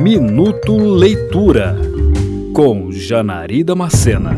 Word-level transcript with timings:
Minuto 0.00 0.76
Leitura 0.76 1.76
com 2.54 2.92
Janari 2.92 3.64
Macena. 3.76 4.36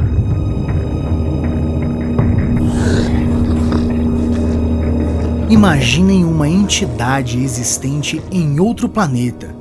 Imaginem 5.51 6.25
uma 6.25 6.49
entidade 6.49 7.43
existente 7.43 8.23
em 8.33 8.59
outro 8.59 8.89
planeta, 8.89 9.55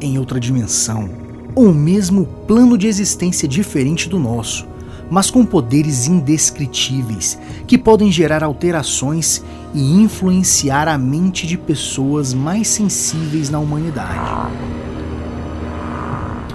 em 0.00 0.18
outra 0.18 0.40
dimensão, 0.40 1.08
ou 1.54 1.72
mesmo 1.72 2.26
plano 2.48 2.76
de 2.76 2.88
existência 2.88 3.46
diferente 3.46 4.08
do 4.08 4.18
nosso, 4.18 4.66
mas 5.08 5.30
com 5.30 5.46
poderes 5.46 6.08
indescritíveis 6.08 7.38
que 7.64 7.78
podem 7.78 8.10
gerar 8.10 8.42
alterações 8.42 9.44
e 9.72 10.02
influenciar 10.02 10.88
a 10.88 10.98
mente 10.98 11.46
de 11.46 11.56
pessoas 11.56 12.34
mais 12.34 12.66
sensíveis 12.66 13.50
na 13.50 13.60
humanidade. 13.60 14.93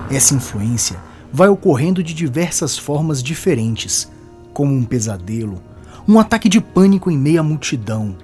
Essa 0.09 0.33
influência 0.33 0.97
vai 1.31 1.49
ocorrendo 1.49 2.01
de 2.01 2.15
diversas 2.15 2.75
formas 2.75 3.21
diferentes, 3.21 4.09
como 4.53 4.73
um 4.73 4.83
pesadelo, 4.83 5.61
um 6.07 6.19
ataque 6.19 6.49
de 6.49 6.59
pânico 6.59 7.11
em 7.11 7.17
meio 7.17 7.39
à 7.39 7.43
multidão, 7.43 8.17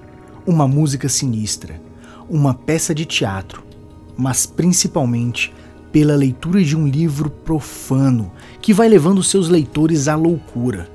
uma 0.44 0.66
música 0.66 1.08
sinistra, 1.08 1.80
uma 2.28 2.52
peça 2.52 2.92
de 2.92 3.04
teatro, 3.04 3.62
mas 4.16 4.46
principalmente 4.46 5.54
pela 5.92 6.16
leitura 6.16 6.62
de 6.62 6.76
um 6.76 6.88
livro 6.88 7.30
profano 7.30 8.32
que 8.60 8.74
vai 8.74 8.88
levando 8.88 9.22
seus 9.22 9.48
leitores 9.48 10.08
à 10.08 10.16
loucura. 10.16 10.90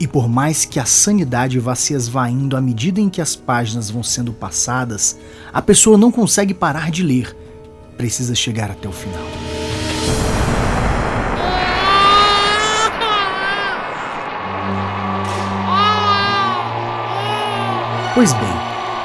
E 0.00 0.06
por 0.06 0.26
mais 0.26 0.64
que 0.64 0.80
a 0.80 0.86
sanidade 0.86 1.58
vá 1.58 1.74
se 1.74 1.92
esvaindo 1.92 2.56
à 2.56 2.60
medida 2.62 2.98
em 2.98 3.10
que 3.10 3.20
as 3.20 3.36
páginas 3.36 3.90
vão 3.90 4.02
sendo 4.02 4.32
passadas, 4.32 5.18
a 5.52 5.60
pessoa 5.60 5.98
não 5.98 6.10
consegue 6.10 6.54
parar 6.54 6.90
de 6.90 7.02
ler, 7.02 7.36
precisa 7.98 8.34
chegar 8.34 8.70
até 8.70 8.88
o 8.88 8.92
final. 8.92 9.49
Pois 18.12 18.32
bem, 18.32 18.42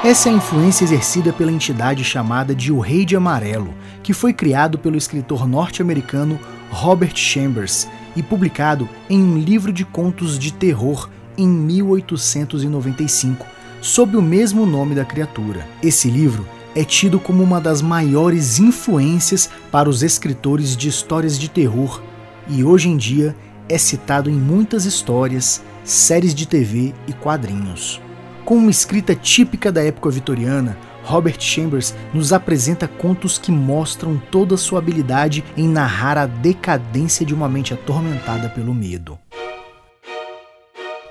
essa 0.02 0.28
é 0.28 0.32
a 0.32 0.34
influência 0.34 0.82
exercida 0.82 1.32
pela 1.32 1.52
entidade 1.52 2.02
chamada 2.02 2.52
de 2.52 2.72
O 2.72 2.80
Rei 2.80 3.04
de 3.04 3.14
Amarelo, 3.14 3.72
que 4.02 4.12
foi 4.12 4.32
criado 4.32 4.78
pelo 4.78 4.96
escritor 4.96 5.46
norte-americano 5.46 6.40
Robert 6.70 7.14
Chambers 7.14 7.86
e 8.16 8.22
publicado 8.22 8.88
em 9.08 9.22
um 9.22 9.38
livro 9.38 9.72
de 9.72 9.84
contos 9.84 10.36
de 10.36 10.52
terror 10.52 11.08
em 11.38 11.46
1895, 11.46 13.46
sob 13.80 14.16
o 14.16 14.22
mesmo 14.22 14.66
nome 14.66 14.96
da 14.96 15.04
criatura. 15.04 15.64
Esse 15.80 16.10
livro 16.10 16.44
é 16.74 16.82
tido 16.82 17.20
como 17.20 17.44
uma 17.44 17.60
das 17.60 17.80
maiores 17.80 18.58
influências 18.58 19.48
para 19.70 19.88
os 19.88 20.02
escritores 20.02 20.76
de 20.76 20.88
histórias 20.88 21.38
de 21.38 21.48
terror 21.48 22.02
e 22.48 22.64
hoje 22.64 22.88
em 22.88 22.96
dia 22.96 23.36
é 23.68 23.78
citado 23.78 24.28
em 24.28 24.34
muitas 24.34 24.84
histórias, 24.84 25.62
séries 25.84 26.34
de 26.34 26.46
TV 26.46 26.92
e 27.06 27.12
quadrinhos. 27.12 28.04
Com 28.46 28.58
uma 28.58 28.70
escrita 28.70 29.12
típica 29.12 29.72
da 29.72 29.82
época 29.82 30.08
vitoriana, 30.08 30.78
Robert 31.02 31.40
Chambers 31.40 31.92
nos 32.14 32.32
apresenta 32.32 32.86
contos 32.86 33.38
que 33.38 33.50
mostram 33.50 34.22
toda 34.30 34.56
sua 34.56 34.78
habilidade 34.78 35.42
em 35.56 35.66
narrar 35.66 36.16
a 36.16 36.26
decadência 36.26 37.26
de 37.26 37.34
uma 37.34 37.48
mente 37.48 37.74
atormentada 37.74 38.48
pelo 38.48 38.72
medo. 38.72 39.18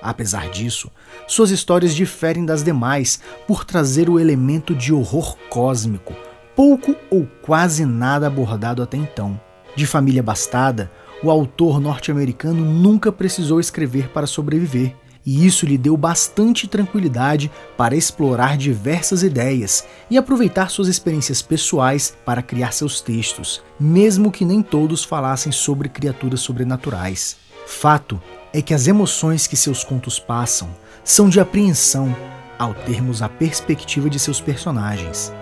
Apesar 0.02 0.50
disso, 0.50 0.89
suas 1.28 1.52
histórias 1.52 1.94
diferem 1.94 2.45
das 2.45 2.63
demais 2.63 3.19
por 3.45 3.66
trazer 3.66 4.09
o 4.09 4.17
elemento 4.17 4.73
de 4.73 4.94
horror 4.94 5.36
cósmico, 5.50 6.13
pouco 6.56 6.95
ou 7.11 7.28
quase 7.41 7.86
nada 7.86 8.28
abordado 8.28 8.81
até 8.81 8.95
então. 8.95 9.38
De 9.75 9.86
família 9.86 10.23
bastada, 10.23 10.89
o 11.22 11.30
autor 11.30 11.81
norte-americano 11.81 12.63
nunca 12.63 13.11
precisou 13.11 13.59
escrever 13.59 14.08
para 14.08 14.25
sobreviver 14.25 14.95
e 15.26 15.45
isso 15.45 15.66
lhe 15.66 15.78
deu 15.78 15.98
bastante 15.98 16.68
tranquilidade 16.68 17.52
para 17.75 17.96
explorar 17.96 18.58
diversas 18.58 19.24
ideias 19.24 19.86
e 20.09 20.18
aproveitar 20.18 20.69
suas 20.69 20.88
experiências 20.88 21.41
pessoais 21.41 22.16
para 22.24 22.44
criar 22.44 22.72
seus 22.72 23.02
textos, 23.02 23.63
mesmo 23.80 24.31
que 24.31 24.46
nem 24.46 24.62
todos 24.62 25.03
falassem 25.03 25.52
sobre 25.52 25.90
criaturas 25.90 26.41
sobrenaturais. 26.41 27.38
Fato 27.66 28.22
é 28.53 28.62
que 28.62 28.74
as 28.74 28.88
emoções 28.88 29.47
que 29.47 29.58
seus 29.58 29.84
contos 29.84 30.19
passam 30.19 30.69
são 31.03 31.28
de 31.28 31.40
apreensão 31.40 32.16
ao 32.57 32.74
termos 32.74 33.22
a 33.22 33.28
perspectiva 33.28 34.09
de 34.09 34.19
seus 34.19 34.40
personagens, 34.40 35.34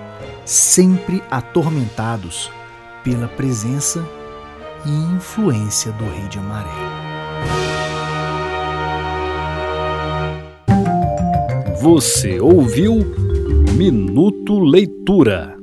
sempre 0.46 1.22
atormentados 1.30 2.50
pela 3.04 3.28
presença 3.28 4.04
e 4.86 4.90
influência 5.16 5.92
do 5.92 6.06
Rei 6.06 6.28
de 6.30 6.40
Amarelo. 6.40 7.03
Você 11.84 12.40
ouviu 12.40 13.02
Minuto 13.76 14.58
Leitura. 14.58 15.58